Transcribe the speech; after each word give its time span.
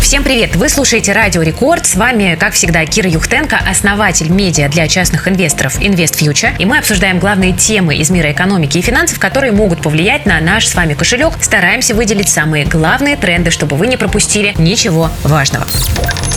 Всем 0.00 0.22
привет! 0.22 0.56
Вы 0.56 0.68
слушаете 0.68 1.12
Радио 1.12 1.42
Рекорд. 1.42 1.84
С 1.84 1.94
вами, 1.94 2.36
как 2.38 2.54
всегда, 2.54 2.86
Кира 2.86 3.10
Юхтенко, 3.10 3.58
основатель 3.68 4.30
медиа 4.30 4.68
для 4.68 4.88
частных 4.88 5.28
инвесторов 5.28 5.78
Invest 5.80 6.18
Future. 6.18 6.54
И 6.58 6.64
мы 6.64 6.78
обсуждаем 6.78 7.18
главные 7.18 7.52
темы 7.52 7.96
из 7.96 8.08
мира 8.08 8.32
экономики 8.32 8.78
и 8.78 8.82
финансов, 8.82 9.18
которые 9.18 9.52
могут 9.52 9.82
повлиять 9.82 10.24
на 10.24 10.40
наш 10.40 10.66
с 10.66 10.74
вами 10.74 10.94
кошелек. 10.94 11.34
Стараемся 11.42 11.94
выделить 11.94 12.28
самые 12.28 12.64
главные 12.64 13.16
тренды, 13.16 13.50
чтобы 13.50 13.76
вы 13.76 13.86
не 13.86 13.96
пропустили 13.96 14.54
ничего 14.56 15.10
важного. 15.24 15.66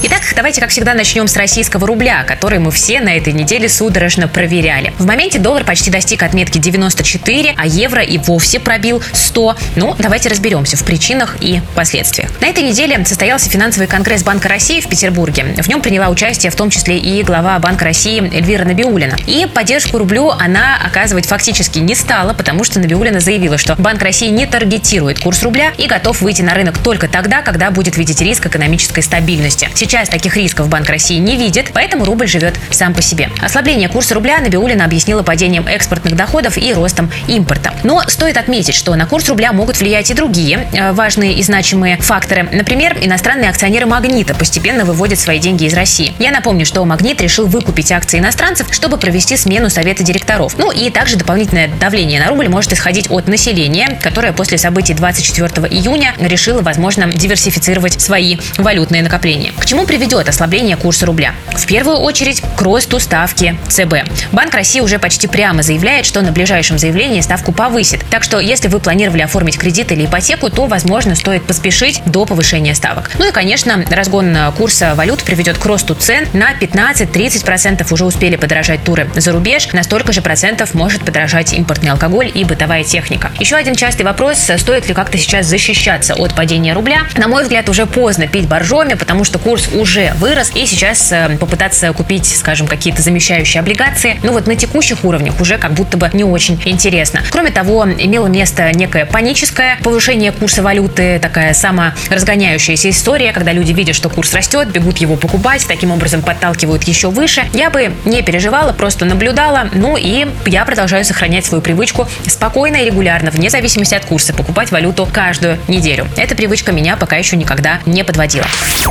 Итак, 0.04 0.22
давайте, 0.36 0.60
как 0.60 0.72
всегда, 0.72 0.96
начнем 0.96 1.28
с 1.28 1.38
российского 1.38 1.86
рубля, 1.86 2.24
который 2.24 2.58
мы 2.58 2.72
все 2.72 3.02
на 3.02 3.16
этой 3.16 3.34
неделе 3.34 3.70
судорожно 3.70 4.28
проверяли. 4.28 4.94
В 4.98 5.06
моменте 5.06 5.38
доллар 5.38 5.64
почти 5.64 5.92
достиг 5.92 6.24
отметки 6.24 6.58
94, 6.58 7.54
а 7.56 7.68
евро 7.68 8.02
и 8.02 8.18
вовсе 8.18 8.60
пробил 8.60 9.04
100. 9.14 9.58
Ну, 9.76 9.96
давайте 10.00 10.30
разберемся 10.30 10.76
в 10.76 10.84
причинах 10.84 11.38
и 11.40 11.62
последствиях. 11.76 12.32
На 12.42 12.48
этой 12.48 12.64
неделе 12.64 13.06
состоялся 13.06 13.51
финансовый 13.52 13.86
конгресс 13.86 14.24
Банка 14.24 14.48
России 14.48 14.80
в 14.80 14.88
Петербурге. 14.88 15.44
В 15.58 15.68
нем 15.68 15.82
приняла 15.82 16.08
участие 16.08 16.52
в 16.52 16.56
том 16.56 16.70
числе 16.70 16.98
и 16.98 17.22
глава 17.22 17.60
Банка 17.60 17.84
России 17.84 18.22
Эльвира 18.34 18.64
Набиулина. 18.64 19.18
И 19.28 19.46
поддержку 19.46 19.98
рублю 19.98 20.30
она 20.30 20.78
оказывать 20.82 21.26
фактически 21.26 21.80
не 21.80 21.94
стала, 21.94 22.34
потому 22.34 22.64
что 22.64 22.80
Набиулина 22.80 23.20
заявила, 23.20 23.58
что 23.58 23.76
Банк 23.76 24.02
России 24.02 24.30
не 24.30 24.46
таргетирует 24.46 25.20
курс 25.20 25.44
рубля 25.44 25.74
и 25.78 25.88
готов 25.88 26.22
выйти 26.22 26.42
на 26.42 26.54
рынок 26.54 26.78
только 26.78 27.10
тогда, 27.10 27.42
когда 27.42 27.72
будет 27.72 27.98
видеть 27.98 28.22
риск 28.22 28.46
экономической 28.46 29.02
стабильности. 29.02 29.70
Сейчас 29.76 30.08
таких 30.08 30.38
рисков 30.38 30.70
Банк 30.70 30.88
России 30.90 31.18
не 31.18 31.36
видит, 31.36 31.72
поэтому 31.74 32.06
рубль 32.06 32.28
живет 32.28 32.58
сам 32.70 32.94
по 32.94 33.02
себе. 33.02 33.30
Ослабление 33.42 33.90
курса 33.90 34.16
рубля 34.16 34.40
Набиулина 34.40 34.86
объяснила 34.86 35.24
падением 35.24 35.68
экспортных 35.68 36.16
доходов 36.16 36.58
и 36.58 36.74
ростом 36.74 37.12
импорта. 37.28 37.74
Но 37.84 38.02
стоит 38.08 38.38
отметить, 38.38 38.76
что 38.76 38.96
на 38.96 39.06
курс 39.06 39.28
рубля 39.28 39.52
могут 39.52 39.78
влиять 39.78 40.10
и 40.10 40.14
другие 40.14 40.68
э, 40.72 40.94
важные 40.94 41.34
и 41.34 41.44
значимые 41.44 41.98
факторы. 41.98 42.48
Например, 42.52 42.98
иностранные 43.02 43.41
иностранные 43.42 43.50
акционеры 43.50 43.86
«Магнита» 43.88 44.36
постепенно 44.36 44.86
выводят 44.86 45.20
свои 45.20 45.40
деньги 45.40 45.66
из 45.66 45.74
России. 45.74 46.14
Я 46.20 46.32
напомню, 46.32 46.66
что 46.66 46.86
«Магнит» 46.86 47.22
решил 47.22 47.48
выкупить 47.48 47.92
акции 47.92 48.20
иностранцев, 48.20 48.68
чтобы 48.72 48.98
провести 48.98 49.36
смену 49.36 49.70
совета 49.70 50.04
директоров. 50.04 50.58
Ну 50.58 50.72
и 50.72 50.92
также 50.92 51.16
дополнительное 51.16 51.68
давление 51.68 52.20
на 52.20 52.28
рубль 52.28 52.50
может 52.50 52.72
исходить 52.74 53.10
от 53.10 53.28
населения, 53.28 54.00
которое 54.02 54.32
после 54.32 54.58
событий 54.60 54.94
24 54.94 55.68
июня 55.68 56.14
решило, 56.20 56.62
возможно, 56.62 57.08
диверсифицировать 57.08 58.00
свои 58.00 58.38
валютные 58.58 59.02
накопления. 59.02 59.54
К 59.58 59.66
чему 59.66 59.86
приведет 59.86 60.30
ослабление 60.30 60.78
курса 60.78 61.08
рубля? 61.08 61.34
В 61.56 61.66
первую 61.66 61.98
очередь 61.98 62.44
к 62.56 62.62
росту 62.62 63.00
ставки 63.00 63.58
ЦБ. 63.70 64.08
Банк 64.32 64.54
России 64.54 64.82
уже 64.82 65.00
почти 65.00 65.28
прямо 65.28 65.64
заявляет, 65.64 66.06
что 66.06 66.22
на 66.22 66.32
ближайшем 66.32 66.78
заявлении 66.78 67.22
ставку 67.22 67.52
повысит. 67.52 68.02
Так 68.12 68.24
что, 68.24 68.40
если 68.40 68.68
вы 68.68 68.80
планировали 68.80 69.24
оформить 69.24 69.58
кредит 69.58 69.92
или 69.92 70.06
ипотеку, 70.06 70.50
то, 70.50 70.68
возможно, 70.68 71.16
стоит 71.16 71.44
поспешить 71.44 72.02
до 72.06 72.26
повышения 72.26 72.76
ставок. 72.76 73.10
Ну 73.18 73.28
и, 73.28 73.31
конечно, 73.32 73.84
разгон 73.90 74.36
курса 74.58 74.94
валют 74.96 75.24
приведет 75.24 75.58
к 75.58 75.66
росту 75.66 75.96
цен 75.96 76.28
на 76.34 76.54
15-30%. 76.54 77.92
Уже 77.92 78.06
успели 78.06 78.36
подорожать 78.36 78.84
туры 78.84 79.10
за 79.16 79.32
рубеж. 79.32 79.72
На 79.74 79.84
столько 79.84 80.14
же 80.14 80.22
процентов 80.22 80.74
может 80.74 81.04
подорожать 81.04 81.54
импортный 81.54 81.92
алкоголь 81.92 82.32
и 82.34 82.44
бытовая 82.44 82.84
техника. 82.84 83.32
Еще 83.40 83.56
один 83.56 83.76
частый 83.76 84.06
вопрос, 84.06 84.50
стоит 84.58 84.88
ли 84.88 84.94
как-то 84.94 85.18
сейчас 85.18 85.46
защищаться 85.46 86.16
от 86.16 86.36
падения 86.36 86.74
рубля. 86.74 87.02
На 87.18 87.28
мой 87.28 87.44
взгляд, 87.44 87.70
уже 87.70 87.86
поздно 87.86 88.28
пить 88.28 88.48
боржоми, 88.48 88.96
потому 88.96 89.24
что 89.24 89.40
курс 89.40 89.70
уже 89.74 90.14
вырос, 90.18 90.52
и 90.56 90.66
сейчас 90.66 91.12
э, 91.12 91.38
попытаться 91.40 91.92
купить, 91.94 92.26
скажем, 92.26 92.68
какие-то 92.68 93.02
замещающие 93.02 93.60
облигации, 93.62 94.20
ну 94.24 94.32
вот 94.32 94.48
на 94.48 94.56
текущих 94.56 95.04
уровнях 95.04 95.40
уже 95.40 95.58
как 95.58 95.74
будто 95.74 95.98
бы 95.98 96.10
не 96.14 96.24
очень 96.24 96.62
интересно. 96.66 97.22
Кроме 97.30 97.52
того, 97.52 97.86
имело 97.86 98.28
место 98.28 98.72
некое 98.74 99.06
паническое 99.06 99.78
повышение 99.84 100.32
курса 100.32 100.64
валюты, 100.64 101.20
такая 101.20 101.54
саморазгоняющаяся 101.54 102.90
история, 102.90 103.21
история, 103.22 103.34
когда 103.34 103.52
люди 103.52 103.72
видят, 103.72 103.96
что 103.96 104.10
курс 104.10 104.34
растет, 104.34 104.70
бегут 104.70 104.98
его 104.98 105.16
покупать, 105.16 105.66
таким 105.68 105.92
образом 105.92 106.24
подталкивают 106.24 106.84
еще 106.84 107.10
выше. 107.10 107.48
Я 107.54 107.70
бы 107.70 107.94
не 108.04 108.24
переживала, 108.24 108.74
просто 108.74 109.06
наблюдала. 109.06 109.70
Ну 109.74 109.96
и 109.96 110.28
я 110.48 110.66
продолжаю 110.66 111.06
сохранять 111.06 111.46
свою 111.46 111.62
привычку 111.62 112.08
спокойно 112.26 112.78
и 112.78 112.86
регулярно, 112.86 113.30
вне 113.30 113.52
зависимости 113.52 113.94
от 113.94 114.06
курса, 114.06 114.34
покупать 114.34 114.72
валюту 114.72 115.08
каждую 115.12 115.60
неделю. 115.68 116.08
Эта 116.18 116.36
привычка 116.36 116.72
меня 116.72 116.98
пока 116.98 117.18
еще 117.18 117.36
никогда 117.36 117.80
не 117.86 118.04
подводила. 118.04 118.46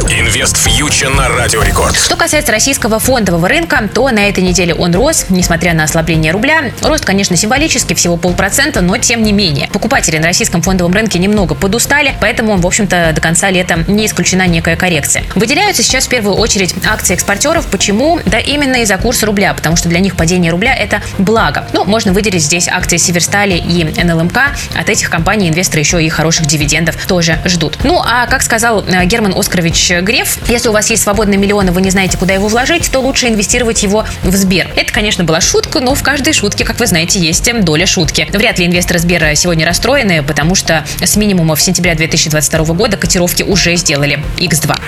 Инвест 0.09 0.57
фьючер 0.57 1.11
на 1.11 1.29
радиорекорд. 1.29 1.97
Что 1.97 2.17
касается 2.17 2.53
российского 2.53 3.01
фондового 3.01 3.49
рынка, 3.49 3.89
то 3.93 4.09
на 4.11 4.29
этой 4.29 4.45
неделе 4.45 4.75
он 4.75 4.95
рос, 4.95 5.27
несмотря 5.29 5.75
на 5.75 5.85
ослабление 5.85 6.33
рубля. 6.33 6.71
Рост, 6.83 7.05
конечно, 7.05 7.37
символический, 7.37 7.97
всего 7.97 8.17
полпроцента, 8.17 8.81
но 8.81 8.97
тем 8.99 9.23
не 9.23 9.33
менее. 9.33 9.69
Покупатели 9.73 10.19
на 10.19 10.27
российском 10.27 10.63
фондовом 10.63 10.93
рынке 10.93 11.19
немного 11.19 11.55
подустали, 11.55 12.15
поэтому, 12.21 12.57
в 12.57 12.67
общем-то, 12.67 13.13
до 13.13 13.21
конца 13.21 13.51
лета 13.51 13.85
не 13.89 14.07
исключена 14.21 14.47
некая 14.47 14.77
коррекция. 14.77 15.25
Выделяются 15.35 15.83
сейчас 15.83 16.05
в 16.05 16.11
первую 16.11 16.37
очередь 16.37 16.75
акции 16.87 17.15
экспортеров. 17.15 17.67
Почему? 17.69 18.21
Да 18.27 18.39
именно 18.39 18.83
из-за 18.83 18.99
курса 18.99 19.25
рубля, 19.25 19.55
потому 19.55 19.77
что 19.77 19.89
для 19.89 19.99
них 19.99 20.15
падение 20.15 20.53
рубля– 20.53 20.75
это 20.77 21.03
благо. 21.17 21.67
Ну, 21.73 21.85
можно 21.85 22.13
выделить 22.13 22.43
здесь 22.43 22.69
акции 22.69 22.99
Северстали 22.99 23.55
и 23.55 23.83
НЛМК. 23.83 24.39
От 24.79 24.91
этих 24.91 25.09
компаний 25.09 25.49
инвесторы 25.49 25.81
еще 25.81 26.05
и 26.05 26.09
хороших 26.11 26.47
дивидендов 26.47 26.97
тоже 27.07 27.39
ждут. 27.47 27.79
Ну, 27.83 27.99
а 28.05 28.27
как 28.27 28.43
сказал 28.43 28.85
э, 28.87 29.07
Герман 29.07 29.33
Оскарович 29.35 29.91
Греф, 30.03 30.39
если 30.49 30.69
у 30.69 30.73
вас 30.73 30.91
есть 30.91 31.03
свободные 31.03 31.39
миллионы, 31.39 31.73
вы 31.73 31.81
не 31.81 31.91
знаете, 31.91 32.19
куда 32.19 32.35
его 32.35 32.49
вложить, 32.49 32.91
то 32.91 33.01
лучше 33.01 33.29
инвестировать 33.29 33.83
его 33.83 34.05
в 34.23 34.37
Сбер. 34.37 34.71
Это, 34.77 34.93
конечно, 34.93 35.25
была 35.25 35.41
шутка, 35.41 35.81
но 35.81 35.95
в 35.95 36.03
каждой 36.03 36.35
шутке, 36.35 36.65
как 36.65 36.79
вы 36.79 36.87
знаете, 36.87 37.19
есть 37.19 37.51
доля 37.63 37.87
шутки. 37.87 38.29
Вряд 38.33 38.59
ли 38.59 38.67
инвесторы 38.67 38.99
Сбера 38.99 39.35
сегодня 39.35 39.65
расстроены, 39.67 40.23
потому 40.23 40.55
что 40.55 40.85
с 41.03 41.17
минимумов 41.17 41.61
сентября 41.61 41.95
2022 41.95 42.75
года 42.75 42.97
котировки 42.97 43.43
уже 43.43 43.75
сделали 43.77 44.10
сделали 44.11 44.23
X2. 44.39 44.81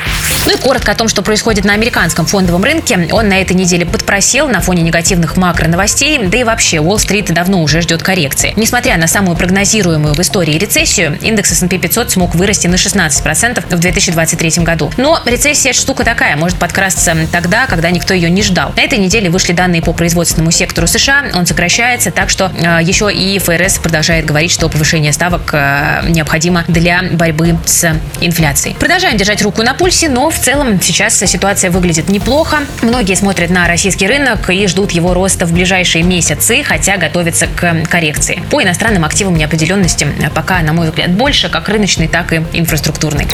Ну 0.47 0.53
и 0.53 0.57
коротко 0.57 0.93
о 0.93 0.95
том, 0.95 1.09
что 1.09 1.23
происходит 1.23 1.65
на 1.65 1.73
американском 1.75 2.27
фондовом 2.27 2.65
рынке. 2.65 3.09
Он 3.13 3.29
на 3.29 3.41
этой 3.41 3.55
неделе 3.55 3.87
подпросел 3.87 4.49
на 4.49 4.61
фоне 4.61 4.83
негативных 4.83 5.37
макро-новостей, 5.37 6.19
да 6.27 6.39
и 6.39 6.45
вообще 6.45 6.81
Уолл-стрит 6.81 7.33
давно 7.33 7.63
уже 7.63 7.81
ждет 7.81 8.03
коррекции. 8.03 8.53
Несмотря 8.57 8.97
на 8.97 9.07
самую 9.07 9.37
прогнозируемую 9.37 10.15
в 10.15 10.21
истории 10.21 10.59
рецессию, 10.59 11.19
индекс 11.21 11.53
S&P 11.53 11.79
500 11.79 12.11
смог 12.11 12.35
вырасти 12.35 12.67
на 12.67 12.75
16% 12.75 13.65
в 13.75 13.79
2023 13.79 14.65
году. 14.65 14.91
Но 14.97 15.21
рецессия 15.25 15.73
штука 15.73 16.05
такая, 16.05 16.37
может 16.37 16.59
подкрасться 16.59 17.17
тогда, 17.31 17.67
когда 17.67 17.91
никто 17.91 18.15
ее 18.15 18.31
не 18.31 18.43
ждал. 18.43 18.73
На 18.77 18.83
этой 18.83 18.99
неделе 18.99 19.31
вышли 19.31 19.53
данные 19.53 19.83
по 19.83 19.93
производственному 19.93 20.51
сектору 20.51 20.72
США, 20.87 21.25
он 21.35 21.47
сокращается, 21.47 22.11
так 22.11 22.31
что 22.31 22.51
э, 22.55 22.79
еще 22.83 23.13
и 23.13 23.39
ФРС 23.39 23.79
продолжает 23.79 24.25
говорить, 24.25 24.51
что 24.51 24.69
повышение 24.69 25.13
ставок 25.13 25.51
э, 25.53 26.03
необходимо 26.09 26.65
для 26.69 27.03
борьбы 27.13 27.59
с 27.65 27.95
инфляцией. 28.21 28.77
Продолжаем 28.77 29.17
держать 29.17 29.43
руку 29.43 29.63
на 29.63 29.75
пульсе, 29.75 30.09
но 30.09 30.31
в 30.31 30.39
целом 30.39 30.81
сейчас 30.81 31.19
ситуация 31.19 31.71
выглядит 31.71 32.09
неплохо. 32.09 32.59
Многие 32.83 33.15
смотрят 33.15 33.51
на 33.51 33.67
российский 33.69 34.07
рынок 34.07 34.51
и 34.51 34.67
ждут 34.67 34.93
его 34.93 35.15
роста 35.15 35.47
в 35.47 35.53
ближайшие 35.53 36.05
месяцы, 36.05 36.63
хотя 36.63 36.97
готовятся 36.97 37.47
к 37.47 37.87
коррекции. 37.89 38.43
По 38.51 38.63
иностранным 38.63 39.05
активам 39.05 39.37
неопределенности 39.37 40.07
пока, 40.35 40.61
на 40.61 40.73
мой 40.73 40.89
взгляд, 40.89 41.11
больше, 41.11 41.49
как 41.49 41.69
рыночной, 41.69 42.09
так 42.09 42.33
и 42.33 42.43
инфраструктурной. 42.53 43.27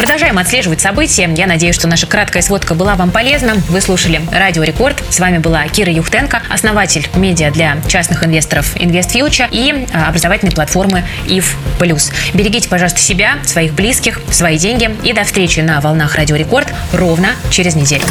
Продолжаем 0.00 0.38
отслеживать 0.38 0.80
события. 0.80 1.30
Я 1.36 1.46
надеюсь, 1.46 1.74
что 1.74 1.86
наша 1.86 2.06
краткая 2.06 2.42
сводка 2.42 2.74
была 2.74 2.94
вам 2.94 3.10
полезна. 3.10 3.56
Вы 3.68 3.82
слушали 3.82 4.22
Радио 4.32 4.62
Рекорд. 4.62 5.04
С 5.10 5.20
вами 5.20 5.36
была 5.36 5.68
Кира 5.68 5.92
Юхтенко, 5.92 6.42
основатель 6.48 7.06
медиа 7.16 7.50
для 7.50 7.76
частных 7.86 8.24
инвесторов 8.24 8.74
Invest 8.76 9.12
Future 9.12 9.46
и 9.50 9.86
а, 9.92 10.08
образовательной 10.08 10.52
платформы 10.52 11.04
IF+. 11.26 11.44
Берегите, 12.32 12.70
пожалуйста, 12.70 12.98
себя, 12.98 13.34
своих 13.44 13.74
близких, 13.74 14.22
свои 14.30 14.56
деньги. 14.56 14.88
И 15.04 15.12
до 15.12 15.24
встречи 15.24 15.60
на 15.60 15.82
волнах 15.82 16.14
Радио 16.14 16.36
Рекорд 16.36 16.72
ровно 16.94 17.28
через 17.50 17.74
неделю. 17.74 18.04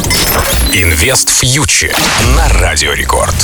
Invest 0.72 1.28
Future 1.28 1.96
на 2.36 2.48
Радио 2.60 2.92
Рекорд. 2.92 3.34